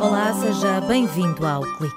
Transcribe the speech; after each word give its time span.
Olá, 0.00 0.32
seja 0.40 0.80
bem-vindo 0.80 1.46
ao 1.46 1.60
Clique. 1.76 1.96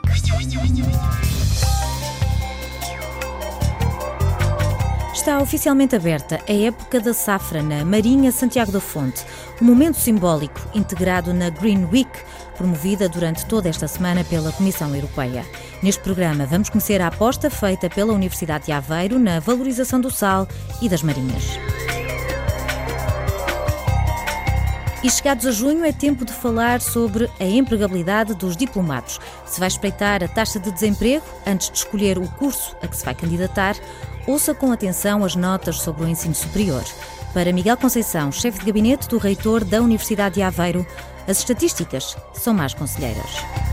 Está 5.13 5.39
oficialmente 5.39 5.95
aberta 5.95 6.41
a 6.45 6.51
época 6.51 6.99
da 6.99 7.13
safra 7.13 7.63
na 7.63 7.85
Marinha 7.85 8.33
Santiago 8.33 8.69
da 8.69 8.81
Fonte, 8.81 9.23
um 9.61 9.65
momento 9.65 9.95
simbólico 9.95 10.59
integrado 10.73 11.33
na 11.33 11.49
Green 11.49 11.85
Week, 11.85 12.11
promovida 12.57 13.07
durante 13.07 13.45
toda 13.45 13.69
esta 13.69 13.87
semana 13.87 14.25
pela 14.25 14.51
Comissão 14.51 14.93
Europeia. 14.93 15.45
Neste 15.81 16.01
programa 16.01 16.45
vamos 16.45 16.69
conhecer 16.69 17.01
a 17.01 17.07
aposta 17.07 17.49
feita 17.49 17.89
pela 17.89 18.11
Universidade 18.11 18.65
de 18.65 18.73
Aveiro 18.73 19.17
na 19.17 19.39
valorização 19.39 20.01
do 20.01 20.11
sal 20.11 20.49
e 20.81 20.89
das 20.89 21.01
marinhas. 21.01 21.57
E 25.03 25.09
chegados 25.09 25.47
a 25.47 25.51
junho 25.51 25.83
é 25.83 25.91
tempo 25.91 26.23
de 26.23 26.31
falar 26.31 26.79
sobre 26.79 27.27
a 27.39 27.43
empregabilidade 27.43 28.35
dos 28.35 28.55
diplomados. 28.55 29.19
Se 29.47 29.59
vai 29.59 29.67
espreitar 29.67 30.23
a 30.23 30.27
taxa 30.27 30.59
de 30.59 30.71
desemprego 30.71 31.25
antes 31.45 31.71
de 31.71 31.77
escolher 31.77 32.19
o 32.19 32.27
curso 32.33 32.75
a 32.83 32.87
que 32.87 32.95
se 32.95 33.03
vai 33.03 33.15
candidatar, 33.15 33.75
ouça 34.27 34.53
com 34.53 34.71
atenção 34.71 35.23
as 35.23 35.35
notas 35.35 35.77
sobre 35.77 36.03
o 36.03 36.07
ensino 36.07 36.35
superior. 36.35 36.83
Para 37.33 37.51
Miguel 37.51 37.77
Conceição, 37.77 38.31
chefe 38.31 38.59
de 38.59 38.65
gabinete 38.65 39.07
do 39.07 39.17
reitor 39.17 39.63
da 39.63 39.81
Universidade 39.81 40.35
de 40.35 40.43
Aveiro, 40.43 40.85
as 41.27 41.39
estatísticas 41.39 42.15
são 42.33 42.53
mais 42.53 42.75
conselheiras. 42.75 43.70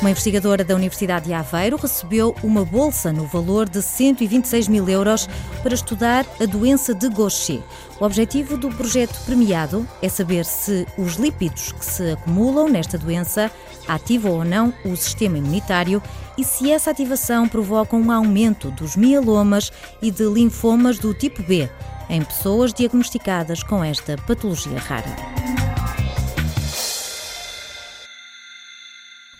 Uma 0.00 0.10
investigadora 0.10 0.62
da 0.62 0.74
Universidade 0.74 1.26
de 1.26 1.32
Aveiro 1.32 1.78
recebeu 1.78 2.34
uma 2.42 2.64
bolsa 2.64 3.12
no 3.12 3.26
valor 3.26 3.66
de 3.66 3.80
126 3.80 4.68
mil 4.68 4.88
euros 4.88 5.26
para 5.62 5.74
estudar 5.74 6.26
a 6.38 6.44
doença 6.44 6.94
de 6.94 7.08
Gaucher. 7.08 7.62
O 7.98 8.04
objetivo 8.04 8.58
do 8.58 8.68
projeto 8.68 9.18
premiado 9.24 9.88
é 10.02 10.08
saber 10.08 10.44
se 10.44 10.86
os 10.98 11.14
lípidos 11.14 11.72
que 11.72 11.84
se 11.84 12.10
acumulam 12.10 12.68
nesta 12.68 12.98
doença 12.98 13.50
ativam 13.88 14.32
ou 14.32 14.44
não 14.44 14.72
o 14.84 14.94
sistema 14.96 15.38
imunitário 15.38 16.02
e 16.36 16.44
se 16.44 16.70
essa 16.70 16.90
ativação 16.90 17.48
provoca 17.48 17.96
um 17.96 18.12
aumento 18.12 18.70
dos 18.70 18.96
mielomas 18.96 19.72
e 20.02 20.10
de 20.10 20.24
linfomas 20.24 20.98
do 20.98 21.14
tipo 21.14 21.42
B 21.42 21.70
em 22.10 22.22
pessoas 22.22 22.72
diagnosticadas 22.72 23.62
com 23.62 23.82
esta 23.82 24.16
patologia 24.18 24.78
rara. 24.78 25.55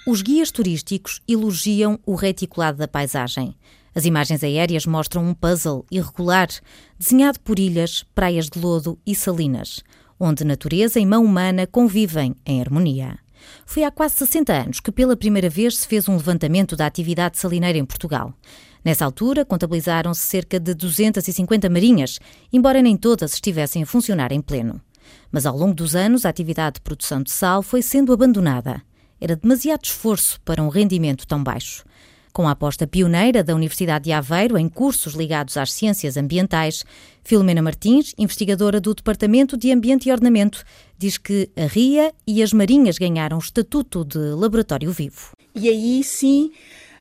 Os 0.08 0.22
guias 0.22 0.52
turísticos 0.52 1.20
elogiam 1.26 1.98
o 2.06 2.14
reticulado 2.14 2.78
da 2.78 2.86
paisagem. 2.86 3.56
As 3.92 4.04
imagens 4.04 4.44
aéreas 4.44 4.86
mostram 4.86 5.26
um 5.26 5.34
puzzle 5.34 5.84
irregular, 5.90 6.46
desenhado 6.96 7.40
por 7.40 7.58
ilhas, 7.58 8.04
praias 8.14 8.48
de 8.48 8.56
lodo 8.56 8.96
e 9.04 9.16
salinas, 9.16 9.82
onde 10.20 10.44
natureza 10.44 11.00
e 11.00 11.04
mão 11.04 11.24
humana 11.24 11.66
convivem 11.66 12.36
em 12.46 12.60
harmonia. 12.60 13.18
Foi 13.66 13.82
há 13.82 13.90
quase 13.90 14.14
60 14.14 14.52
anos 14.52 14.78
que 14.78 14.92
pela 14.92 15.16
primeira 15.16 15.50
vez 15.50 15.76
se 15.78 15.88
fez 15.88 16.08
um 16.08 16.16
levantamento 16.16 16.76
da 16.76 16.86
atividade 16.86 17.36
salineira 17.36 17.76
em 17.76 17.84
Portugal. 17.84 18.32
Nessa 18.84 19.04
altura, 19.04 19.44
contabilizaram-se 19.44 20.20
cerca 20.20 20.60
de 20.60 20.72
250 20.72 21.68
marinhas, 21.68 22.20
embora 22.52 22.80
nem 22.80 22.96
todas 22.96 23.34
estivessem 23.34 23.82
a 23.82 23.86
funcionar 23.86 24.30
em 24.30 24.40
pleno. 24.40 24.80
Mas 25.32 25.46
ao 25.46 25.56
longo 25.56 25.74
dos 25.74 25.96
anos, 25.96 26.24
a 26.24 26.28
atividade 26.28 26.74
de 26.74 26.82
produção 26.82 27.24
de 27.24 27.32
sal 27.32 27.60
foi 27.60 27.82
sendo 27.82 28.12
abandonada 28.12 28.80
era 29.20 29.36
demasiado 29.36 29.84
esforço 29.84 30.40
para 30.44 30.62
um 30.62 30.68
rendimento 30.68 31.26
tão 31.26 31.42
baixo. 31.42 31.84
Com 32.32 32.46
a 32.46 32.50
aposta 32.50 32.86
pioneira 32.86 33.42
da 33.42 33.54
Universidade 33.54 34.04
de 34.04 34.12
Aveiro 34.12 34.58
em 34.58 34.68
cursos 34.68 35.14
ligados 35.14 35.56
às 35.56 35.72
ciências 35.72 36.18
ambientais, 36.18 36.84
Filomena 37.24 37.62
Martins, 37.62 38.14
investigadora 38.18 38.78
do 38.78 38.94
Departamento 38.94 39.56
de 39.56 39.72
Ambiente 39.72 40.08
e 40.08 40.12
Ornamento, 40.12 40.62
diz 40.98 41.16
que 41.16 41.48
a 41.56 41.64
RIA 41.64 42.12
e 42.26 42.42
as 42.42 42.52
Marinhas 42.52 42.98
ganharam 42.98 43.38
o 43.38 43.40
estatuto 43.40 44.04
de 44.04 44.18
laboratório 44.18 44.92
vivo. 44.92 45.32
E 45.54 45.68
aí 45.68 46.04
sim 46.04 46.52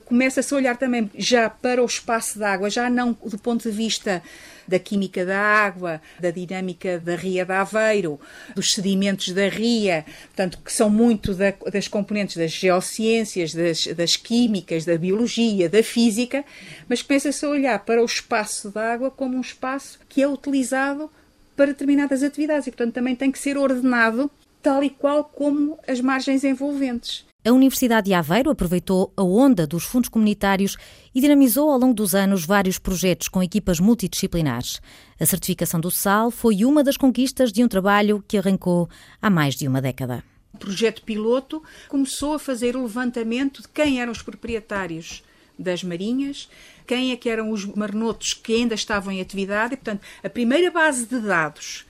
começa-se 0.05 0.53
a 0.53 0.57
olhar 0.57 0.77
também 0.77 1.09
já 1.17 1.49
para 1.49 1.81
o 1.81 1.85
espaço 1.85 2.39
da 2.39 2.51
água, 2.53 2.69
já 2.69 2.89
não 2.89 3.13
do 3.13 3.37
ponto 3.37 3.69
de 3.69 3.75
vista 3.75 4.21
da 4.67 4.79
química 4.79 5.25
da 5.25 5.39
água, 5.39 6.01
da 6.19 6.31
dinâmica 6.31 6.99
da 6.99 7.15
ria 7.15 7.45
de 7.45 7.51
Aveiro, 7.51 8.19
dos 8.55 8.73
sedimentos 8.73 9.31
da 9.31 9.47
ria, 9.47 10.05
portanto, 10.27 10.59
que 10.63 10.71
são 10.71 10.89
muito 10.89 11.33
da, 11.33 11.53
das 11.71 11.87
componentes 11.87 12.37
das 12.37 12.51
geociências, 12.51 13.53
das, 13.53 13.85
das 13.87 14.15
químicas, 14.15 14.85
da 14.85 14.97
biologia, 14.97 15.69
da 15.69 15.83
física, 15.83 16.43
mas 16.87 17.01
começa-se 17.01 17.45
a 17.45 17.49
olhar 17.49 17.79
para 17.79 18.01
o 18.01 18.05
espaço 18.05 18.71
da 18.71 18.93
água 18.93 19.11
como 19.11 19.37
um 19.37 19.41
espaço 19.41 19.99
que 20.07 20.21
é 20.21 20.27
utilizado 20.27 21.11
para 21.55 21.67
determinadas 21.67 22.23
atividades 22.23 22.67
e, 22.67 22.71
portanto, 22.71 22.93
também 22.93 23.15
tem 23.15 23.31
que 23.31 23.39
ser 23.39 23.57
ordenado 23.57 24.29
tal 24.61 24.83
e 24.83 24.89
qual 24.89 25.23
como 25.23 25.77
as 25.87 26.01
margens 26.01 26.43
envolventes. 26.43 27.24
A 27.47 27.51
Universidade 27.51 28.05
de 28.05 28.13
Aveiro 28.15 28.49
aproveitou 28.49 29.13
a 29.15 29.21
onda 29.21 29.67
dos 29.67 29.83
fundos 29.83 30.09
comunitários 30.09 30.77
e 31.13 31.21
dinamizou 31.21 31.69
ao 31.69 31.77
longo 31.77 31.93
dos 31.93 32.15
anos 32.15 32.43
vários 32.43 32.79
projetos 32.79 33.27
com 33.27 33.43
equipas 33.43 33.79
multidisciplinares. 33.79 34.81
A 35.19 35.27
certificação 35.27 35.79
do 35.79 35.91
SAL 35.91 36.31
foi 36.31 36.65
uma 36.65 36.83
das 36.83 36.97
conquistas 36.97 37.51
de 37.51 37.63
um 37.63 37.67
trabalho 37.67 38.25
que 38.27 38.39
arrancou 38.39 38.89
há 39.21 39.29
mais 39.29 39.53
de 39.53 39.67
uma 39.67 39.79
década. 39.79 40.23
O 40.55 40.57
projeto 40.57 41.03
piloto 41.03 41.61
começou 41.87 42.33
a 42.33 42.39
fazer 42.39 42.75
o 42.75 42.81
levantamento 42.81 43.61
de 43.61 43.67
quem 43.67 44.01
eram 44.01 44.11
os 44.11 44.23
proprietários 44.23 45.23
das 45.57 45.83
marinhas, 45.83 46.49
quem 46.87 47.11
é 47.11 47.15
que 47.15 47.29
eram 47.29 47.51
os 47.51 47.63
marnotos 47.63 48.33
que 48.33 48.55
ainda 48.55 48.73
estavam 48.73 49.13
em 49.13 49.21
atividade 49.21 49.75
e, 49.75 49.77
portanto, 49.77 50.01
a 50.23 50.29
primeira 50.31 50.71
base 50.71 51.05
de 51.05 51.19
dados 51.19 51.85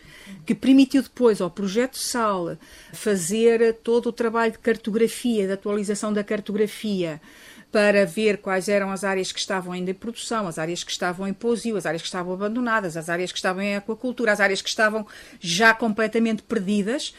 que 0.46 0.56
permitiu 0.56 1.02
depois 1.02 1.42
ao 1.42 1.50
projeto 1.50 1.98
SAL 1.98 2.58
fazer 2.94 3.74
todo 3.84 4.08
o 4.08 4.12
trabalho 4.12 4.52
de 4.52 4.60
cartografia, 4.60 5.48
de 5.48 5.54
atualização 5.54 6.12
da 6.12 6.24
cartografia, 6.24 7.22
para 7.72 8.06
ver 8.06 8.38
quais 8.38 8.70
eram 8.70 8.90
as 8.90 9.04
áreas 9.04 9.34
que 9.34 9.40
estavam 9.40 9.74
ainda 9.74 9.92
em 9.92 9.94
produção, 9.94 10.48
as 10.48 10.58
áreas 10.58 10.82
que 10.82 10.92
estavam 10.92 11.28
em 11.28 11.34
pousio, 11.34 11.76
as 11.76 11.86
áreas 11.86 12.02
que 12.02 12.08
estavam 12.08 12.34
abandonadas, 12.34 12.96
as 12.96 13.10
áreas 13.10 13.34
que 13.34 13.38
estavam 13.38 13.62
em 13.62 13.76
aquacultura, 13.76 14.32
as 14.32 14.40
áreas 14.40 14.62
que 14.62 14.70
estavam 14.70 15.06
já 15.42 15.74
completamente 15.74 16.42
perdidas. 16.42 17.14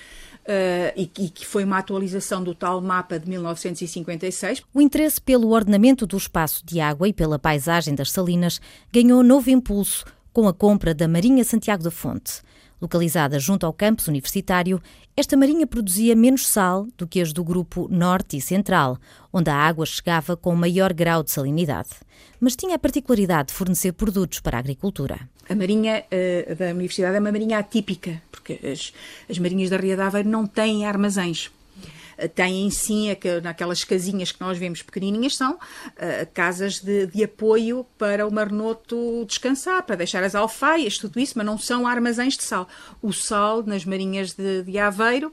Uh, 0.46 0.94
e, 0.96 1.10
e, 1.18 1.28
que 1.28 1.44
foi 1.44 1.64
uma 1.64 1.76
atualização 1.76 2.40
do 2.42 2.54
tal 2.54 2.80
mapa 2.80 3.18
de 3.18 3.28
1956. 3.28 4.62
O 4.72 4.80
interesse 4.80 5.20
pelo 5.20 5.50
ordenamento 5.50 6.06
do 6.06 6.16
espaço 6.16 6.64
de 6.64 6.78
água 6.78 7.08
e 7.08 7.12
pela 7.12 7.36
paisagem 7.36 7.96
das 7.96 8.12
salinas 8.12 8.60
ganhou 8.92 9.24
novo 9.24 9.50
impulso 9.50 10.04
com 10.32 10.46
a 10.46 10.54
compra 10.54 10.94
da 10.94 11.08
Marinha 11.08 11.42
Santiago 11.42 11.82
da 11.82 11.90
Fonte. 11.90 12.42
Localizada 12.80 13.38
junto 13.38 13.64
ao 13.64 13.72
campus 13.72 14.06
universitário, 14.06 14.80
esta 15.16 15.36
marinha 15.36 15.66
produzia 15.66 16.14
menos 16.14 16.46
sal 16.46 16.86
do 16.96 17.06
que 17.06 17.20
as 17.20 17.32
do 17.32 17.42
grupo 17.42 17.88
Norte 17.90 18.36
e 18.36 18.40
Central, 18.40 18.98
onde 19.32 19.48
a 19.48 19.54
água 19.54 19.86
chegava 19.86 20.36
com 20.36 20.54
maior 20.54 20.92
grau 20.92 21.22
de 21.22 21.30
salinidade. 21.30 21.90
Mas 22.38 22.54
tinha 22.54 22.76
a 22.76 22.78
particularidade 22.78 23.48
de 23.48 23.54
fornecer 23.54 23.92
produtos 23.92 24.40
para 24.40 24.58
a 24.58 24.60
agricultura. 24.60 25.28
A 25.48 25.54
marinha 25.54 26.04
uh, 26.04 26.54
da 26.54 26.66
universidade 26.66 27.16
é 27.16 27.20
uma 27.20 27.32
marinha 27.32 27.58
atípica, 27.58 28.20
porque 28.30 28.60
as, 28.62 28.92
as 29.30 29.38
marinhas 29.38 29.70
da 29.70 29.78
Ria 29.78 29.96
não 30.24 30.46
têm 30.46 30.84
armazéns 30.84 31.50
têm 32.34 32.70
sim 32.70 33.08
naquelas 33.42 33.84
casinhas 33.84 34.32
que 34.32 34.40
nós 34.40 34.56
vemos 34.56 34.82
pequenininhas, 34.82 35.36
são 35.36 35.54
uh, 35.54 35.58
casas 36.32 36.80
de, 36.80 37.06
de, 37.06 37.24
apoio 37.24 37.86
para 37.98 38.26
o 38.26 38.32
marnoto 38.32 39.24
descansar, 39.26 39.82
para 39.82 39.96
deixar 39.96 40.22
as 40.24 40.34
alfaias, 40.34 40.98
tudo 40.98 41.20
isso, 41.20 41.34
mas 41.36 41.46
não 41.46 41.58
são 41.58 41.86
armazéns 41.86 42.36
de 42.36 42.44
sal. 42.44 42.68
O 43.02 43.12
sal 43.12 43.62
nas 43.62 43.84
marinhas 43.84 44.32
de, 44.32 44.62
de 44.62 44.78
Aveiro 44.78 45.32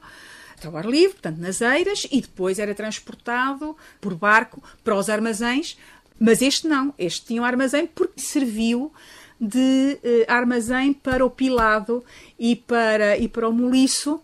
ao 0.66 0.78
ar 0.78 0.86
livre, 0.86 1.14
portanto 1.14 1.40
nas 1.40 1.62
eiras, 1.62 2.08
e 2.12 2.22
depois 2.22 2.60
era 2.60 2.74
transportado 2.74 3.76
por 4.00 4.16
barco 4.16 4.64
para 4.84 4.96
os 4.96 5.10
armazéns, 5.10 5.78
mas 6.20 6.42
este 6.42 6.68
não, 6.68 6.94
este 6.98 7.26
tinha 7.26 7.42
um 7.42 7.46
armazém 7.46 7.86
porque 7.88 8.22
serviu 8.22 8.92
de 9.40 10.00
uh, 10.04 10.32
armazém 10.32 10.94
para 10.94 11.26
o 11.26 11.30
pilado 11.30 12.04
e 12.40 12.56
para, 12.56 13.18
e 13.18 13.28
para 13.28 13.50
o 13.50 13.54
moliço 13.54 14.22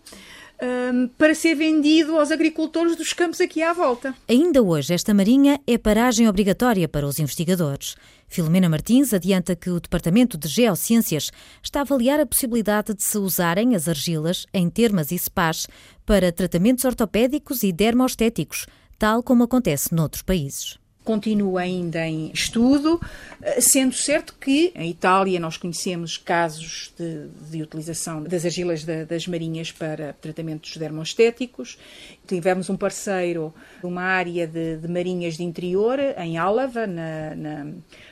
um, 0.62 1.08
para 1.18 1.34
ser 1.34 1.54
vendido 1.54 2.18
aos 2.18 2.30
agricultores 2.30 2.96
dos 2.96 3.12
campos 3.12 3.40
aqui 3.40 3.62
à 3.62 3.72
volta. 3.72 4.14
Ainda 4.28 4.62
hoje, 4.62 4.94
esta 4.94 5.14
marinha 5.14 5.60
é 5.66 5.78
paragem 5.78 6.28
obrigatória 6.28 6.88
para 6.88 7.06
os 7.06 7.18
investigadores. 7.18 7.96
Filomena 8.28 8.68
Martins 8.68 9.12
adianta 9.12 9.56
que 9.56 9.70
o 9.70 9.80
Departamento 9.80 10.38
de 10.38 10.48
Geociências 10.48 11.30
está 11.62 11.80
a 11.80 11.82
avaliar 11.82 12.20
a 12.20 12.26
possibilidade 12.26 12.94
de 12.94 13.02
se 13.02 13.18
usarem 13.18 13.74
as 13.74 13.88
argilas 13.88 14.46
em 14.54 14.68
termas 14.70 15.10
e 15.10 15.18
spas 15.18 15.66
para 16.06 16.30
tratamentos 16.30 16.84
ortopédicos 16.84 17.62
e 17.62 17.72
dermostéticos, 17.72 18.66
tal 18.98 19.22
como 19.22 19.44
acontece 19.44 19.94
noutros 19.94 20.22
países. 20.22 20.78
Continua 21.04 21.62
ainda 21.62 22.06
em 22.06 22.30
estudo, 22.32 23.00
eh, 23.42 23.60
sendo 23.60 23.94
certo 23.94 24.34
que 24.40 24.72
em 24.74 24.90
Itália 24.90 25.40
nós 25.40 25.56
conhecemos 25.56 26.16
casos 26.16 26.92
de, 26.96 27.26
de 27.50 27.62
utilização 27.62 28.22
das 28.22 28.44
argilas 28.44 28.84
da, 28.84 29.04
das 29.04 29.26
marinhas 29.26 29.72
para 29.72 30.12
tratamentos 30.12 30.76
dermostéticos. 30.76 31.78
Tivemos 32.26 32.70
um 32.70 32.76
parceiro 32.76 33.52
uma 33.82 34.02
área 34.02 34.46
de, 34.46 34.76
de 34.76 34.88
marinhas 34.88 35.36
de 35.36 35.42
interior, 35.42 35.98
em 36.18 36.36
Álava, 36.38 36.86
na, 36.86 37.34
na, 37.34 37.64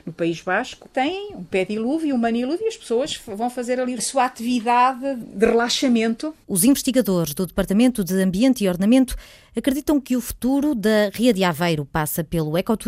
no 0.05 0.13
País 0.13 0.41
Basco. 0.41 0.89
Tem 0.89 1.35
um 1.37 1.45
pé 1.45 1.65
dilúvio, 1.65 2.15
um 2.15 2.19
manilúvio 2.19 2.65
e 2.65 2.69
as 2.69 2.77
pessoas 2.77 3.21
vão 3.27 3.49
fazer 3.49 3.79
ali 3.79 3.95
a 3.95 4.01
sua 4.01 4.25
atividade 4.25 5.15
de 5.15 5.47
relaxamento. 5.47 6.35
Os 6.49 6.65
investigadores 6.65 7.35
do 7.35 7.47
Departamento 7.47 8.03
de 8.03 8.15
Ambiente 8.15 8.65
e 8.65 8.69
Ornamento 8.69 9.15
acreditam 9.55 10.01
que 10.01 10.17
o 10.17 10.21
futuro 10.21 10.75
da 10.75 11.11
Ria 11.13 11.33
de 11.33 11.45
Aveiro 11.45 11.85
passa 11.85 12.25
pelo 12.25 12.57
ecoturismo 12.57 12.88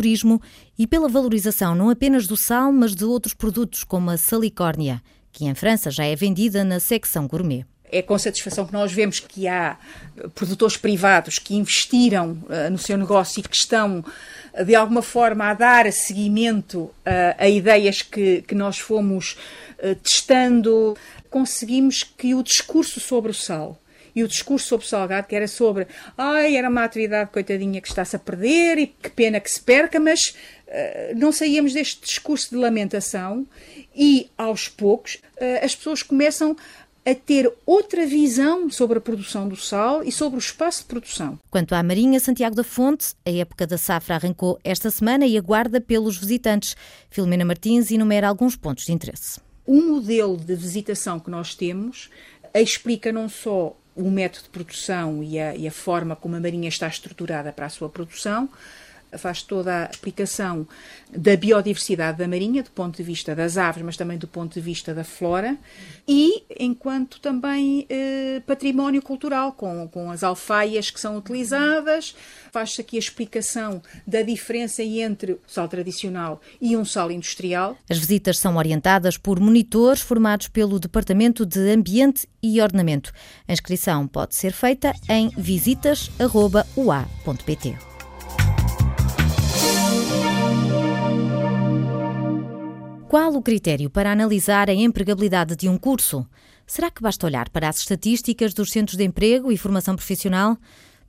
e 0.77 0.87
pela 0.87 1.07
valorização 1.07 1.75
não 1.75 1.89
apenas 1.89 2.27
do 2.27 2.37
sal, 2.37 2.71
mas 2.71 2.95
de 2.95 3.05
outros 3.05 3.33
produtos 3.33 3.83
como 3.83 4.09
a 4.09 4.17
salicórnia, 4.17 5.01
que 5.31 5.45
em 5.45 5.53
França 5.53 5.91
já 5.91 6.05
é 6.05 6.15
vendida 6.15 6.63
na 6.63 6.79
secção 6.79 7.27
gourmet 7.27 7.65
é 7.91 8.01
com 8.01 8.17
satisfação 8.17 8.65
que 8.65 8.73
nós 8.73 8.91
vemos 8.91 9.19
que 9.19 9.47
há 9.47 9.77
produtores 10.33 10.77
privados 10.77 11.37
que 11.37 11.55
investiram 11.55 12.31
uh, 12.43 12.69
no 12.71 12.77
seu 12.77 12.97
negócio 12.97 13.39
e 13.39 13.43
que 13.43 13.55
estão, 13.55 14.03
de 14.65 14.73
alguma 14.73 15.01
forma, 15.01 15.45
a 15.45 15.53
dar 15.53 15.91
seguimento 15.91 16.79
uh, 16.79 16.93
a 17.37 17.49
ideias 17.49 18.01
que, 18.01 18.43
que 18.43 18.55
nós 18.55 18.79
fomos 18.79 19.35
uh, 19.79 19.93
testando. 19.95 20.95
Conseguimos 21.29 22.03
que 22.03 22.33
o 22.33 22.41
discurso 22.41 22.99
sobre 22.99 23.31
o 23.31 23.33
sal 23.33 23.80
e 24.15 24.23
o 24.23 24.27
discurso 24.27 24.67
sobre 24.67 24.87
salgado, 24.87 25.27
que 25.27 25.35
era 25.35 25.47
sobre 25.47 25.87
ai, 26.17 26.55
era 26.55 26.69
uma 26.69 26.83
atividade 26.83 27.31
coitadinha 27.31 27.81
que 27.81 27.87
está-se 27.87 28.15
a 28.15 28.19
perder 28.19 28.77
e 28.77 28.87
que 28.87 29.09
pena 29.09 29.39
que 29.39 29.49
se 29.49 29.61
perca, 29.61 29.99
mas 29.99 30.35
uh, 30.67 31.17
não 31.17 31.31
saíamos 31.31 31.73
deste 31.73 32.01
discurso 32.01 32.51
de 32.51 32.57
lamentação 32.57 33.45
e 33.95 34.29
aos 34.37 34.67
poucos 34.67 35.15
uh, 35.15 35.63
as 35.65 35.75
pessoas 35.75 36.03
começam 36.03 36.55
a 37.05 37.15
ter 37.15 37.51
outra 37.65 38.05
visão 38.05 38.69
sobre 38.69 38.99
a 38.99 39.01
produção 39.01 39.47
do 39.47 39.55
sal 39.55 40.03
e 40.03 40.11
sobre 40.11 40.37
o 40.37 40.39
espaço 40.39 40.81
de 40.81 40.87
produção. 40.87 41.39
Quanto 41.49 41.73
à 41.73 41.81
Marinha 41.81 42.19
Santiago 42.19 42.55
da 42.55 42.63
Fonte, 42.63 43.15
a 43.25 43.31
época 43.31 43.65
da 43.65 43.77
safra 43.77 44.15
arrancou 44.15 44.59
esta 44.63 44.91
semana 44.91 45.25
e 45.25 45.37
aguarda 45.37 45.81
pelos 45.81 46.17
visitantes. 46.17 46.75
Filomena 47.09 47.43
Martins 47.43 47.89
enumera 47.89 48.27
alguns 48.27 48.55
pontos 48.55 48.85
de 48.85 48.91
interesse. 48.91 49.39
O 49.65 49.81
modelo 49.81 50.37
de 50.37 50.55
visitação 50.55 51.19
que 51.19 51.29
nós 51.29 51.55
temos 51.55 52.09
explica 52.53 53.11
não 53.11 53.29
só 53.29 53.75
o 54.01 54.11
método 54.11 54.43
de 54.43 54.49
produção 54.49 55.23
e 55.23 55.39
a, 55.39 55.55
e 55.55 55.67
a 55.67 55.71
forma 55.71 56.15
como 56.15 56.35
a 56.35 56.39
Marinha 56.39 56.69
está 56.69 56.87
estruturada 56.87 57.51
para 57.51 57.65
a 57.65 57.69
sua 57.69 57.89
produção, 57.89 58.49
faz 59.17 59.41
toda 59.41 59.85
a 59.85 59.89
explicação 59.89 60.67
da 61.09 61.35
biodiversidade 61.35 62.17
da 62.17 62.27
marinha, 62.27 62.63
do 62.63 62.71
ponto 62.71 62.97
de 62.97 63.03
vista 63.03 63.35
das 63.35 63.57
aves, 63.57 63.83
mas 63.83 63.97
também 63.97 64.17
do 64.17 64.27
ponto 64.27 64.53
de 64.53 64.61
vista 64.61 64.93
da 64.93 65.03
flora, 65.03 65.57
e 66.07 66.43
enquanto 66.59 67.19
também 67.19 67.85
eh, 67.89 68.41
património 68.45 69.01
cultural, 69.01 69.51
com, 69.51 69.87
com 69.87 70.11
as 70.11 70.23
alfaias 70.23 70.89
que 70.89 70.99
são 70.99 71.17
utilizadas, 71.17 72.15
faz-se 72.51 72.81
aqui 72.81 72.95
a 72.95 72.99
explicação 72.99 73.81
da 74.05 74.21
diferença 74.21 74.83
entre 74.83 75.33
o 75.33 75.39
sal 75.47 75.67
tradicional 75.67 76.39
e 76.59 76.77
um 76.77 76.85
sal 76.85 77.11
industrial. 77.11 77.77
As 77.89 77.97
visitas 77.97 78.37
são 78.37 78.57
orientadas 78.57 79.17
por 79.17 79.39
monitores 79.39 80.01
formados 80.01 80.47
pelo 80.47 80.79
Departamento 80.79 81.45
de 81.45 81.71
Ambiente 81.71 82.27
e 82.41 82.61
Ornamento. 82.61 83.11
A 83.47 83.53
inscrição 83.53 84.07
pode 84.07 84.35
ser 84.35 84.53
feita 84.53 84.93
em 85.09 85.29
visitas.ua.pt. 85.29 87.90
Qual 93.11 93.35
o 93.35 93.41
critério 93.41 93.89
para 93.89 94.09
analisar 94.09 94.69
a 94.69 94.73
empregabilidade 94.73 95.53
de 95.57 95.67
um 95.67 95.77
curso? 95.77 96.25
Será 96.65 96.89
que 96.89 97.01
basta 97.01 97.25
olhar 97.25 97.49
para 97.49 97.67
as 97.67 97.79
estatísticas 97.79 98.53
dos 98.53 98.71
centros 98.71 98.95
de 98.95 99.03
emprego 99.03 99.51
e 99.51 99.57
formação 99.57 99.97
profissional? 99.97 100.57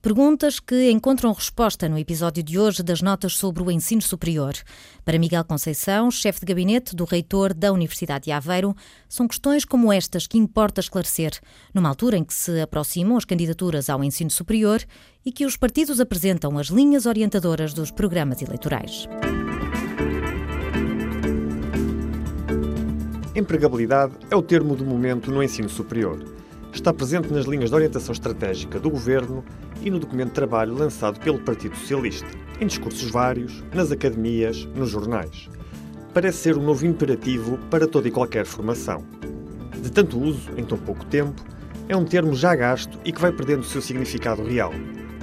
Perguntas 0.02 0.58
que 0.58 0.90
encontram 0.90 1.32
resposta 1.32 1.88
no 1.88 1.96
episódio 1.96 2.42
de 2.42 2.58
hoje 2.58 2.82
das 2.82 3.00
notas 3.00 3.36
sobre 3.36 3.62
o 3.62 3.70
ensino 3.70 4.02
superior. 4.02 4.52
Para 5.04 5.16
Miguel 5.16 5.44
Conceição, 5.44 6.10
chefe 6.10 6.40
de 6.40 6.46
gabinete 6.46 6.96
do 6.96 7.04
reitor 7.04 7.54
da 7.54 7.70
Universidade 7.70 8.24
de 8.24 8.32
Aveiro, 8.32 8.74
são 9.08 9.28
questões 9.28 9.64
como 9.64 9.92
estas 9.92 10.26
que 10.26 10.36
importa 10.38 10.80
esclarecer, 10.80 11.38
numa 11.72 11.88
altura 11.88 12.18
em 12.18 12.24
que 12.24 12.34
se 12.34 12.60
aproximam 12.60 13.16
as 13.16 13.24
candidaturas 13.24 13.88
ao 13.88 14.02
ensino 14.02 14.28
superior 14.28 14.82
e 15.24 15.30
que 15.30 15.46
os 15.46 15.56
partidos 15.56 16.00
apresentam 16.00 16.58
as 16.58 16.66
linhas 16.66 17.06
orientadoras 17.06 17.72
dos 17.72 17.92
programas 17.92 18.42
eleitorais. 18.42 19.06
Empregabilidade 23.34 24.12
é 24.30 24.36
o 24.36 24.42
termo 24.42 24.76
do 24.76 24.84
momento 24.84 25.30
no 25.30 25.42
ensino 25.42 25.68
superior. 25.68 26.22
Está 26.70 26.92
presente 26.92 27.32
nas 27.32 27.46
linhas 27.46 27.70
de 27.70 27.74
orientação 27.74 28.12
estratégica 28.12 28.78
do 28.78 28.90
Governo 28.90 29.42
e 29.80 29.90
no 29.90 29.98
documento 29.98 30.28
de 30.28 30.34
trabalho 30.34 30.74
lançado 30.74 31.18
pelo 31.18 31.38
Partido 31.38 31.74
Socialista, 31.74 32.28
em 32.60 32.66
discursos 32.66 33.10
vários, 33.10 33.64
nas 33.72 33.90
academias, 33.90 34.66
nos 34.74 34.90
jornais. 34.90 35.48
Parece 36.12 36.38
ser 36.38 36.58
um 36.58 36.62
novo 36.62 36.84
imperativo 36.84 37.56
para 37.70 37.86
toda 37.86 38.06
e 38.06 38.10
qualquer 38.10 38.44
formação. 38.44 39.02
De 39.80 39.90
tanto 39.90 40.20
uso, 40.20 40.50
em 40.58 40.64
tão 40.64 40.76
pouco 40.76 41.06
tempo, 41.06 41.42
é 41.88 41.96
um 41.96 42.04
termo 42.04 42.34
já 42.34 42.54
gasto 42.54 42.98
e 43.02 43.12
que 43.12 43.20
vai 43.20 43.32
perdendo 43.32 43.60
o 43.60 43.66
seu 43.66 43.80
significado 43.80 44.42
real. 44.42 44.74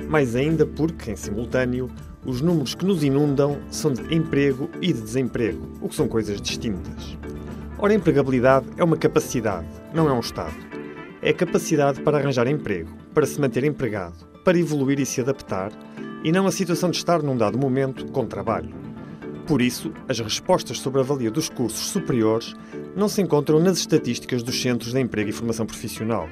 Mais 0.10 0.36
ainda 0.36 0.66
porque, 0.66 1.12
em 1.12 1.16
simultâneo, 1.16 1.88
os 2.26 2.42
números 2.42 2.74
que 2.74 2.86
nos 2.86 3.04
inundam 3.04 3.60
são 3.70 3.94
de 3.94 4.02
emprego 4.14 4.68
e 4.82 4.92
de 4.92 5.00
desemprego, 5.00 5.70
o 5.80 5.88
que 5.88 5.96
são 5.96 6.08
coisas 6.08 6.42
distintas. 6.42 7.20
Ora, 7.81 7.94
a 7.94 7.96
empregabilidade 7.96 8.68
é 8.76 8.84
uma 8.84 8.98
capacidade, 8.98 9.66
não 9.94 10.10
é 10.10 10.12
um 10.12 10.20
estado. 10.20 10.54
É 11.22 11.30
a 11.30 11.34
capacidade 11.34 12.02
para 12.02 12.18
arranjar 12.18 12.46
emprego, 12.46 12.90
para 13.14 13.26
se 13.26 13.40
manter 13.40 13.64
empregado, 13.64 14.18
para 14.44 14.60
evoluir 14.60 15.00
e 15.00 15.06
se 15.06 15.22
adaptar, 15.22 15.72
e 16.22 16.30
não 16.30 16.46
a 16.46 16.52
situação 16.52 16.92
de 16.92 16.98
estar 16.98 17.24
num 17.24 17.38
dado 17.38 17.58
momento 17.58 18.06
com 18.12 18.26
trabalho. 18.26 18.76
Por 19.48 19.62
isso, 19.62 19.94
as 20.10 20.20
respostas 20.20 20.78
sobre 20.78 21.00
a 21.00 21.04
valia 21.04 21.31
dos 21.31 21.48
cursos 21.48 21.90
superiores 21.90 22.54
não 22.98 23.08
se 23.08 23.22
encontram 23.22 23.62
nas 23.62 23.78
estatísticas 23.78 24.44
dos 24.44 24.62
Centros 24.62 24.92
de 24.92 25.00
Emprego 25.00 25.30
e 25.30 25.34
Formação 25.34 25.66
Profissional. 25.66 26.28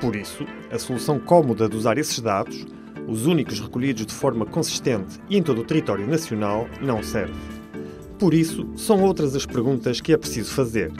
Por 0.00 0.14
isso, 0.14 0.46
a 0.70 0.78
solução 0.78 1.18
cómoda 1.18 1.68
de 1.68 1.76
usar 1.76 1.98
esses 1.98 2.20
dados, 2.20 2.64
os 3.08 3.26
únicos 3.26 3.58
recolhidos 3.58 4.06
de 4.06 4.14
forma 4.14 4.46
consistente 4.46 5.18
e 5.28 5.36
em 5.36 5.42
todo 5.42 5.60
o 5.60 5.64
território 5.64 6.06
nacional, 6.06 6.68
não 6.80 7.02
serve. 7.02 7.57
Por 8.18 8.34
isso, 8.34 8.66
são 8.76 9.00
outras 9.04 9.36
as 9.36 9.46
perguntas 9.46 10.00
que 10.00 10.12
é 10.12 10.16
preciso 10.16 10.50
fazer. 10.50 10.90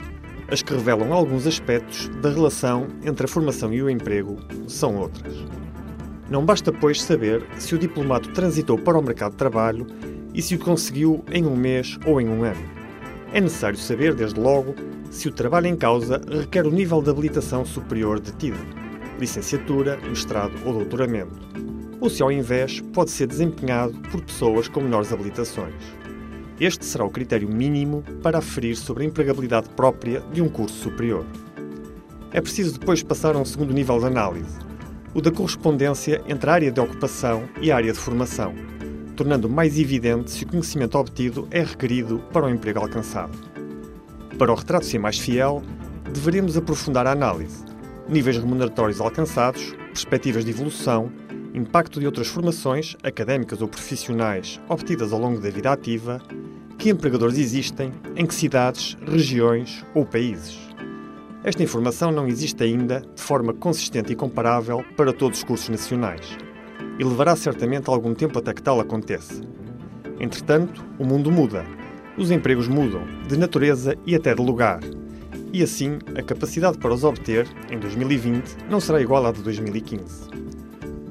As 0.49 0.61
que 0.61 0.73
revelam 0.73 1.11
alguns 1.11 1.45
aspectos 1.45 2.07
da 2.21 2.29
relação 2.29 2.87
entre 3.03 3.25
a 3.25 3.27
formação 3.27 3.73
e 3.73 3.83
o 3.83 3.89
emprego 3.89 4.37
são 4.67 4.95
outras. 4.95 5.35
Não 6.29 6.45
basta, 6.45 6.71
pois, 6.71 7.01
saber 7.01 7.45
se 7.57 7.75
o 7.75 7.77
diplomado 7.77 8.29
transitou 8.29 8.77
para 8.77 8.97
o 8.97 9.01
mercado 9.01 9.31
de 9.31 9.37
trabalho 9.37 9.85
e 10.33 10.41
se 10.41 10.55
o 10.55 10.59
conseguiu 10.59 11.21
em 11.29 11.45
um 11.45 11.57
mês 11.57 11.99
ou 12.05 12.21
em 12.21 12.29
um 12.29 12.43
ano. 12.45 12.63
É 13.33 13.41
necessário 13.41 13.77
saber, 13.77 14.15
desde 14.15 14.39
logo, 14.39 14.73
se 15.11 15.27
o 15.27 15.31
trabalho 15.31 15.67
em 15.67 15.75
causa 15.75 16.21
requer 16.31 16.65
o 16.65 16.71
nível 16.71 17.01
de 17.01 17.09
habilitação 17.09 17.65
superior 17.65 18.21
detido, 18.21 18.59
licenciatura, 19.19 19.99
mestrado 20.07 20.53
ou 20.65 20.71
doutoramento, 20.73 21.37
ou 21.99 22.09
se, 22.09 22.23
ao 22.23 22.31
invés, 22.31 22.79
pode 22.93 23.11
ser 23.11 23.27
desempenhado 23.27 23.93
por 24.09 24.21
pessoas 24.21 24.69
com 24.69 24.79
menores 24.79 25.11
habilitações. 25.11 25.99
Este 26.59 26.83
será 26.83 27.05
o 27.05 27.09
critério 27.09 27.47
mínimo 27.47 28.03
para 28.21 28.39
aferir 28.39 28.75
sobre 28.75 29.03
a 29.03 29.07
empregabilidade 29.07 29.69
própria 29.69 30.19
de 30.33 30.41
um 30.41 30.49
curso 30.49 30.75
superior. 30.75 31.25
É 32.33 32.41
preciso 32.41 32.77
depois 32.77 33.01
passar 33.01 33.33
a 33.33 33.39
um 33.39 33.45
segundo 33.45 33.73
nível 33.73 33.97
de 33.97 34.05
análise, 34.05 34.57
o 35.13 35.21
da 35.21 35.31
correspondência 35.31 36.21
entre 36.27 36.49
a 36.49 36.53
área 36.53 36.71
de 36.71 36.79
ocupação 36.81 37.47
e 37.61 37.71
a 37.71 37.77
área 37.77 37.93
de 37.93 37.97
formação, 37.97 38.53
tornando 39.15 39.49
mais 39.49 39.79
evidente 39.79 40.31
se 40.31 40.43
o 40.43 40.47
conhecimento 40.47 40.97
obtido 40.97 41.47
é 41.49 41.61
requerido 41.61 42.19
para 42.33 42.45
o 42.45 42.49
emprego 42.49 42.79
alcançado. 42.79 43.37
Para 44.37 44.51
o 44.51 44.55
retrato 44.55 44.85
ser 44.85 44.99
mais 44.99 45.17
fiel, 45.17 45.63
deveremos 46.11 46.57
aprofundar 46.57 47.07
a 47.07 47.13
análise, 47.13 47.63
níveis 48.09 48.37
remuneratórios 48.37 48.99
alcançados, 48.99 49.73
perspectivas 49.87 50.43
de 50.43 50.51
evolução, 50.51 51.09
impacto 51.53 51.99
de 51.99 52.05
outras 52.05 52.27
formações, 52.27 52.95
académicas 53.03 53.61
ou 53.61 53.67
profissionais, 53.67 54.59
obtidas 54.67 55.11
ao 55.11 55.19
longo 55.19 55.39
da 55.39 55.49
vida 55.49 55.71
ativa, 55.71 56.21
que 56.77 56.89
empregadores 56.89 57.37
existem, 57.37 57.91
em 58.15 58.25
que 58.25 58.33
cidades, 58.33 58.97
regiões 59.05 59.83
ou 59.93 60.05
países. 60.05 60.57
Esta 61.43 61.63
informação 61.63 62.11
não 62.11 62.27
existe 62.27 62.63
ainda 62.63 63.01
de 63.15 63.21
forma 63.21 63.53
consistente 63.53 64.13
e 64.13 64.15
comparável 64.15 64.83
para 64.95 65.13
todos 65.13 65.39
os 65.39 65.43
cursos 65.43 65.69
nacionais 65.69 66.37
e 66.99 67.03
levará 67.03 67.35
certamente 67.35 67.89
algum 67.89 68.13
tempo 68.13 68.37
até 68.37 68.53
que 68.53 68.61
tal 68.61 68.79
aconteça. 68.79 69.41
Entretanto, 70.19 70.85
o 70.99 71.05
mundo 71.05 71.31
muda, 71.31 71.65
os 72.17 72.29
empregos 72.29 72.67
mudam, 72.67 73.03
de 73.27 73.37
natureza 73.37 73.95
e 74.05 74.15
até 74.15 74.35
de 74.35 74.41
lugar, 74.41 74.81
e 75.53 75.63
assim 75.63 75.97
a 76.15 76.21
capacidade 76.21 76.77
para 76.77 76.93
os 76.93 77.05
obter, 77.05 77.47
em 77.71 77.79
2020, 77.79 78.57
não 78.69 78.81
será 78.81 79.01
igual 79.01 79.25
à 79.25 79.31
de 79.31 79.41
2015. 79.41 80.29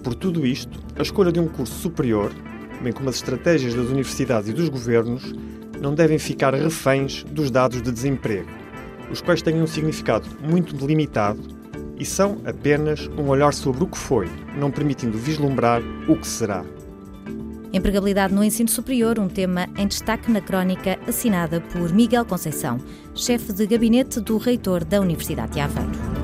Por 0.03 0.15
tudo 0.15 0.47
isto, 0.47 0.79
a 0.97 1.03
escolha 1.03 1.33
de 1.33 1.41
um 1.41 1.49
curso 1.49 1.75
superior, 1.75 2.33
bem 2.83 2.93
como 2.93 3.09
as 3.09 3.17
estratégias 3.17 3.75
das 3.75 3.87
universidades 3.87 4.49
e 4.49 4.53
dos 4.53 4.69
governos, 4.69 5.35
não 5.81 5.95
devem 5.95 6.19
ficar 6.19 6.55
reféns 6.55 7.25
dos 7.25 7.51
dados 7.51 7.83
de 7.83 7.91
desemprego, 7.91 8.49
os 9.11 9.21
quais 9.21 9.43
têm 9.43 9.61
um 9.61 9.67
significado 9.67 10.27
muito 10.41 10.75
limitado 10.87 11.41
e 11.99 12.05
são 12.05 12.41
apenas 12.45 13.09
um 13.19 13.29
olhar 13.29 13.53
sobre 13.53 13.83
o 13.83 13.87
que 13.87 13.99
foi, 13.99 14.29
não 14.57 14.71
permitindo 14.71 15.19
vislumbrar 15.19 15.83
o 16.09 16.17
que 16.17 16.27
será. 16.27 16.65
Empregabilidade 17.73 18.33
no 18.33 18.43
ensino 18.43 18.69
superior, 18.69 19.19
um 19.19 19.29
tema 19.29 19.69
em 19.77 19.87
destaque 19.87 20.31
na 20.31 20.41
crónica 20.41 20.99
assinada 21.07 21.61
por 21.61 21.93
Miguel 21.93 22.25
Conceição, 22.25 22.79
chefe 23.15 23.53
de 23.53 23.67
gabinete 23.67 24.21
do 24.21 24.39
reitor 24.39 24.85
da 24.85 25.01
Universidade 25.01 25.53
de 25.53 25.61
Aveiro. 25.61 26.18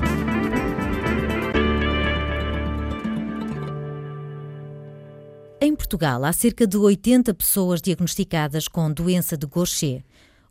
Portugal, 5.85 6.25
há 6.25 6.33
cerca 6.33 6.65
de 6.65 6.77
80 6.77 7.31
pessoas 7.35 7.79
diagnosticadas 7.79 8.67
com 8.67 8.91
doença 8.91 9.37
de 9.37 9.45
Gaucher, 9.45 10.03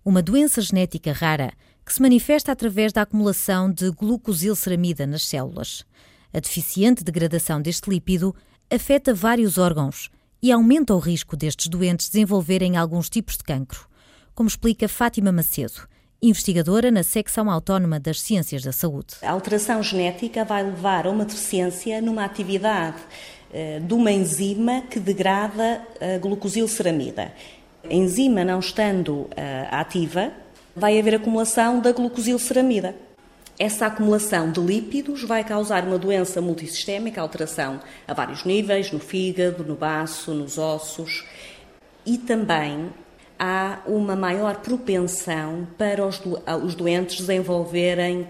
uma 0.05 0.23
doença 0.23 0.61
genética 0.61 1.13
rara 1.13 1.53
que 1.85 1.93
se 1.93 2.01
manifesta 2.01 2.53
através 2.53 2.93
da 2.93 3.03
acumulação 3.03 3.69
de 3.69 3.91
glucosilceramida 3.91 5.09
nas 5.09 5.27
células. 5.27 5.85
A 6.33 6.39
deficiente 6.39 7.03
degradação 7.03 7.61
deste 7.61 7.91
lípido 7.91 8.33
afeta 8.71 9.13
vários 9.13 9.59
órgãos 9.59 10.09
e 10.41 10.53
aumenta 10.53 10.95
o 10.95 11.01
risco 11.01 11.37
destes 11.37 11.67
doentes 11.67 12.09
desenvolverem 12.09 12.77
alguns 12.77 13.11
tipos 13.11 13.37
de 13.37 13.43
cancro, 13.43 13.89
como 14.37 14.49
explica 14.49 14.87
Fátima 14.87 15.33
Macedo, 15.33 15.89
investigadora 16.23 16.93
na 16.93 17.03
secção 17.03 17.51
autónoma 17.51 17.99
das 17.99 18.21
Ciências 18.21 18.63
da 18.63 18.71
Saúde. 18.71 19.17
A 19.21 19.33
alteração 19.33 19.83
genética 19.83 20.45
vai 20.45 20.63
levar 20.63 21.09
a 21.09 21.11
uma 21.11 21.25
deficiência 21.25 22.01
numa 22.01 22.25
atividade 22.25 23.03
de 23.87 23.95
uma 23.95 24.11
enzima 24.11 24.83
que 24.83 24.99
degrada 24.99 25.87
a 26.01 26.19
glucosilceramida. 26.19 27.33
A 27.89 27.93
enzima 27.93 28.45
não 28.45 28.59
estando 28.61 29.13
uh, 29.13 29.31
ativa, 29.71 30.33
vai 30.75 30.99
haver 30.99 31.17
acumulação 31.17 31.81
da 31.81 31.93
glucosilceramida. 31.93 32.95
Essa 33.59 33.87
acumulação 33.87 34.51
de 34.51 34.59
lípidos 34.59 35.23
vai 35.23 35.45
causar 35.45 35.85
uma 35.85 35.99
doença 35.99 36.41
multissistémica, 36.41 37.21
alteração 37.21 37.81
a 38.09 38.13
vários 38.13 38.43
níveis, 38.45 38.91
no 38.91 38.99
fígado, 38.99 39.63
no 39.63 39.77
baço, 39.77 40.35
nos 40.35 40.59
ossos, 40.59 41.25
e 42.05 42.19
também 42.19 42.91
há 43.39 43.79
uma 43.87 44.17
maior 44.17 44.57
propensão 44.57 45.69
para 45.79 46.05
os, 46.05 46.19
do, 46.19 46.43
os 46.65 46.75
doentes 46.75 47.17
desenvolverem 47.17 48.27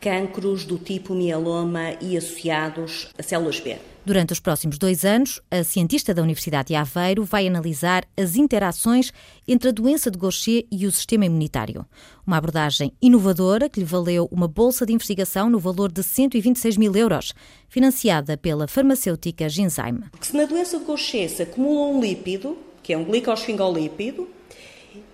cancros 0.00 0.64
do 0.64 0.78
tipo 0.78 1.14
mieloma 1.14 1.94
e 2.00 2.16
associados 2.16 3.08
a 3.18 3.22
células 3.22 3.60
B. 3.60 3.76
Durante 4.08 4.32
os 4.32 4.40
próximos 4.40 4.78
dois 4.78 5.04
anos, 5.04 5.38
a 5.50 5.62
cientista 5.62 6.14
da 6.14 6.22
Universidade 6.22 6.68
de 6.68 6.74
Aveiro 6.74 7.24
vai 7.24 7.46
analisar 7.46 8.06
as 8.16 8.36
interações 8.36 9.12
entre 9.46 9.68
a 9.68 9.72
doença 9.72 10.10
de 10.10 10.16
Gaucher 10.16 10.64
e 10.72 10.86
o 10.86 10.90
sistema 10.90 11.26
imunitário. 11.26 11.84
Uma 12.26 12.38
abordagem 12.38 12.90
inovadora 13.02 13.68
que 13.68 13.80
lhe 13.80 13.84
valeu 13.84 14.26
uma 14.32 14.48
bolsa 14.48 14.86
de 14.86 14.94
investigação 14.94 15.50
no 15.50 15.58
valor 15.58 15.92
de 15.92 16.02
126 16.02 16.78
mil 16.78 16.96
euros, 16.96 17.34
financiada 17.68 18.34
pela 18.38 18.66
farmacêutica 18.66 19.46
Genzyme. 19.46 20.04
Se 20.22 20.34
na 20.34 20.46
doença 20.46 20.78
de 20.78 20.86
Gaucher 20.86 21.28
se 21.28 21.42
acumula 21.42 21.94
um 21.94 22.00
lípido, 22.00 22.56
que 22.82 22.94
é 22.94 22.96
um 22.96 23.04
glicosfingolípido, 23.04 24.26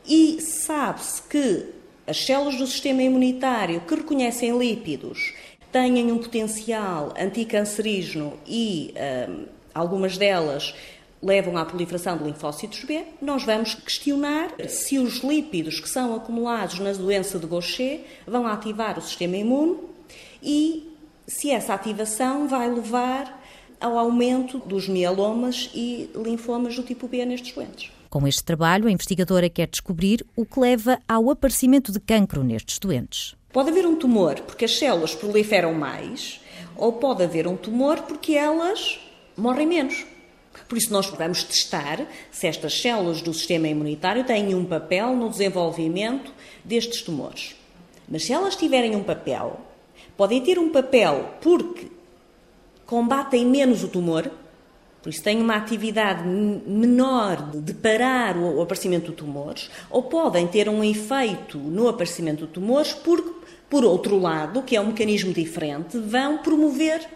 e 0.06 0.40
sabe-se 0.40 1.20
que 1.22 1.66
as 2.06 2.24
células 2.24 2.56
do 2.56 2.66
sistema 2.66 3.02
imunitário 3.02 3.80
que 3.80 3.94
reconhecem 3.94 4.56
lípidos 4.56 5.34
têm 5.72 6.10
um 6.12 6.18
potencial 6.18 7.12
anticancerígeno 7.18 8.34
e 8.46 8.94
um, 9.28 9.46
algumas 9.74 10.16
delas 10.16 10.74
levam 11.22 11.56
à 11.56 11.64
proliferação 11.64 12.18
de 12.18 12.24
linfócitos 12.24 12.84
B, 12.84 13.02
nós 13.20 13.44
vamos 13.44 13.74
questionar 13.74 14.50
se 14.68 14.98
os 14.98 15.24
lípidos 15.24 15.80
que 15.80 15.88
são 15.88 16.14
acumulados 16.14 16.78
na 16.78 16.92
doença 16.92 17.38
de 17.38 17.46
Gaucher 17.46 18.02
vão 18.26 18.46
ativar 18.46 18.98
o 18.98 19.02
sistema 19.02 19.36
imune 19.36 19.78
e 20.42 20.92
se 21.26 21.50
essa 21.50 21.72
ativação 21.72 22.46
vai 22.46 22.70
levar 22.70 23.42
ao 23.80 23.98
aumento 23.98 24.58
dos 24.58 24.86
mielomas 24.86 25.70
e 25.74 26.10
linfomas 26.14 26.76
do 26.76 26.82
tipo 26.82 27.08
B 27.08 27.24
nestes 27.24 27.54
doentes. 27.54 27.93
Com 28.14 28.28
este 28.28 28.44
trabalho, 28.44 28.86
a 28.86 28.92
investigadora 28.92 29.50
quer 29.50 29.66
descobrir 29.66 30.24
o 30.36 30.46
que 30.46 30.60
leva 30.60 31.00
ao 31.08 31.30
aparecimento 31.30 31.90
de 31.90 31.98
cancro 31.98 32.44
nestes 32.44 32.78
doentes. 32.78 33.34
Pode 33.52 33.70
haver 33.70 33.84
um 33.84 33.96
tumor 33.96 34.38
porque 34.42 34.66
as 34.66 34.78
células 34.78 35.16
proliferam 35.16 35.74
mais, 35.74 36.40
ou 36.76 36.92
pode 36.92 37.24
haver 37.24 37.48
um 37.48 37.56
tumor 37.56 38.02
porque 38.02 38.34
elas 38.34 39.00
morrem 39.36 39.66
menos. 39.66 40.06
Por 40.68 40.78
isso, 40.78 40.92
nós 40.92 41.08
vamos 41.08 41.42
testar 41.42 42.06
se 42.30 42.46
estas 42.46 42.80
células 42.80 43.20
do 43.20 43.34
sistema 43.34 43.66
imunitário 43.66 44.22
têm 44.22 44.54
um 44.54 44.64
papel 44.64 45.16
no 45.16 45.28
desenvolvimento 45.28 46.32
destes 46.64 47.02
tumores. 47.02 47.56
Mas 48.08 48.22
se 48.22 48.32
elas 48.32 48.54
tiverem 48.54 48.94
um 48.94 49.02
papel, 49.02 49.58
podem 50.16 50.40
ter 50.40 50.56
um 50.56 50.70
papel 50.70 51.34
porque 51.40 51.90
combatem 52.86 53.44
menos 53.44 53.82
o 53.82 53.88
tumor, 53.88 54.30
por 55.04 55.10
isso 55.10 55.22
têm 55.22 55.38
uma 55.42 55.54
atividade 55.54 56.26
menor 56.26 57.50
de 57.54 57.74
parar 57.74 58.38
o 58.38 58.62
aparecimento 58.62 59.10
de 59.10 59.18
tumores, 59.18 59.70
ou 59.90 60.04
podem 60.04 60.46
ter 60.46 60.66
um 60.66 60.82
efeito 60.82 61.58
no 61.58 61.88
aparecimento 61.88 62.46
de 62.46 62.52
tumores 62.52 62.94
porque 62.94 63.44
por 63.68 63.84
outro 63.84 64.18
lado, 64.18 64.62
que 64.62 64.74
é 64.74 64.80
um 64.80 64.86
mecanismo 64.86 65.30
diferente, 65.34 65.98
vão 65.98 66.38
promover 66.38 67.06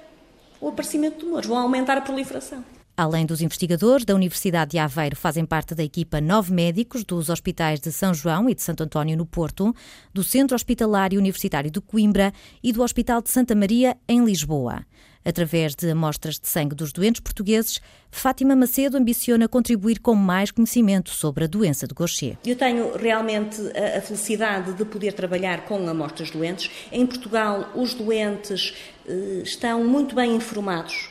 o 0.60 0.68
aparecimento 0.68 1.14
de 1.14 1.20
tumores, 1.20 1.48
vão 1.48 1.56
aumentar 1.56 1.96
a 1.96 2.02
proliferação. 2.02 2.62
Além 2.94 3.24
dos 3.24 3.40
investigadores 3.40 4.04
da 4.04 4.14
Universidade 4.14 4.72
de 4.72 4.78
Aveiro, 4.78 5.16
fazem 5.16 5.46
parte 5.46 5.74
da 5.74 5.82
equipa 5.82 6.20
nove 6.20 6.52
médicos 6.52 7.04
dos 7.04 7.30
hospitais 7.30 7.80
de 7.80 7.90
São 7.90 8.12
João 8.12 8.50
e 8.50 8.54
de 8.54 8.60
Santo 8.60 8.82
António 8.82 9.16
no 9.16 9.24
Porto, 9.24 9.74
do 10.12 10.22
Centro 10.22 10.54
Hospitalar 10.54 11.14
Universitário 11.14 11.70
de 11.70 11.80
Coimbra 11.80 12.34
e 12.62 12.70
do 12.70 12.82
Hospital 12.82 13.22
de 13.22 13.30
Santa 13.30 13.54
Maria, 13.54 13.96
em 14.06 14.22
Lisboa. 14.22 14.84
Através 15.24 15.74
de 15.74 15.90
amostras 15.90 16.38
de 16.38 16.48
sangue 16.48 16.74
dos 16.74 16.92
doentes 16.92 17.20
portugueses, 17.20 17.80
Fátima 18.10 18.56
Macedo 18.56 18.96
ambiciona 18.96 19.48
contribuir 19.48 20.00
com 20.00 20.14
mais 20.14 20.50
conhecimento 20.50 21.10
sobre 21.10 21.44
a 21.44 21.46
doença 21.46 21.86
de 21.86 21.94
Gaucher. 21.94 22.38
Eu 22.44 22.56
tenho 22.56 22.96
realmente 22.96 23.60
a 23.96 24.00
felicidade 24.00 24.72
de 24.72 24.84
poder 24.84 25.12
trabalhar 25.12 25.64
com 25.66 25.88
amostras 25.88 26.30
doentes. 26.30 26.70
Em 26.90 27.04
Portugal, 27.04 27.70
os 27.74 27.94
doentes 27.94 28.74
eh, 29.06 29.42
estão 29.42 29.84
muito 29.84 30.14
bem 30.14 30.34
informados 30.34 31.10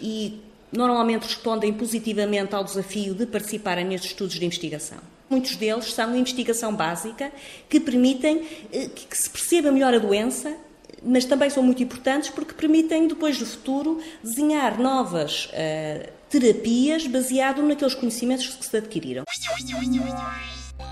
e 0.00 0.40
normalmente 0.72 1.24
respondem 1.24 1.72
positivamente 1.72 2.54
ao 2.54 2.64
desafio 2.64 3.14
de 3.14 3.26
participarem 3.26 3.84
nestes 3.84 4.10
estudos 4.10 4.34
de 4.34 4.44
investigação. 4.44 4.98
Muitos 5.28 5.56
deles 5.56 5.92
são 5.92 6.16
investigação 6.16 6.74
básica 6.74 7.32
que 7.68 7.80
permitem 7.80 8.46
eh, 8.72 8.88
que 8.88 9.16
se 9.16 9.28
perceba 9.28 9.70
melhor 9.70 9.94
a 9.94 9.98
doença 9.98 10.56
mas 11.02 11.24
também 11.24 11.50
são 11.50 11.62
muito 11.62 11.82
importantes 11.82 12.30
porque 12.30 12.54
permitem, 12.54 13.08
depois 13.08 13.38
do 13.38 13.46
futuro, 13.46 14.00
desenhar 14.22 14.80
novas 14.80 15.46
uh, 15.46 16.08
terapias 16.28 17.06
baseado 17.06 17.62
naqueles 17.62 17.94
conhecimentos 17.94 18.46
que 18.48 18.64
se 18.64 18.76
adquiriram. 18.76 19.24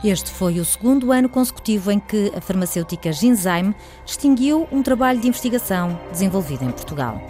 Este 0.02 0.30
foi 0.30 0.60
o 0.60 0.64
segundo 0.64 1.12
ano 1.12 1.28
consecutivo 1.28 1.90
em 1.90 1.98
que 1.98 2.30
a 2.36 2.40
farmacêutica 2.40 3.12
Genzyme 3.12 3.74
extinguiu 4.06 4.68
um 4.70 4.82
trabalho 4.82 5.20
de 5.20 5.28
investigação 5.28 5.98
desenvolvido 6.10 6.64
em 6.64 6.70
Portugal. 6.70 7.20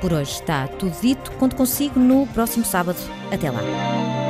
Por 0.00 0.12
hoje 0.12 0.32
está 0.32 0.68
tudo 0.68 0.94
dito. 1.00 1.30
Conto 1.32 1.56
consigo 1.56 1.98
no 1.98 2.26
próximo 2.28 2.64
sábado. 2.64 2.98
Até 3.32 3.50
lá. 3.50 4.27